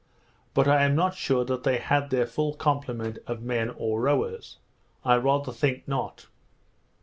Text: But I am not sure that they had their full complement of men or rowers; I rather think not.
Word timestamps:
But 0.55 0.67
I 0.67 0.81
am 0.81 0.95
not 0.95 1.13
sure 1.13 1.45
that 1.45 1.61
they 1.63 1.77
had 1.77 2.09
their 2.09 2.25
full 2.25 2.55
complement 2.55 3.19
of 3.27 3.43
men 3.43 3.69
or 3.77 4.01
rowers; 4.01 4.57
I 5.05 5.17
rather 5.17 5.51
think 5.51 5.87
not. 5.87 6.25